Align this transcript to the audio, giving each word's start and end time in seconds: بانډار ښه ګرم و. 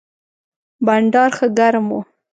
بانډار 0.85 1.29
ښه 1.37 1.47
ګرم 1.57 1.85
و. 1.95 1.99